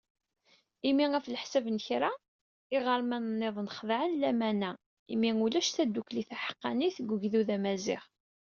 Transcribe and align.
Imi 0.89 1.05
ɣef 1.13 1.25
leḥsab 1.27 1.65
n 1.75 1.77
kra, 1.85 2.11
iɣermanen-nniḍen 2.75 3.67
xedɛen 3.77 4.13
laman-a 4.21 4.71
imi 5.13 5.29
ulac 5.45 5.67
tadukkli 5.75 6.23
taḥeqqanit 6.29 6.95
deg 6.99 7.11
ugdud 7.15 7.49
amaziɣ. 7.57 8.03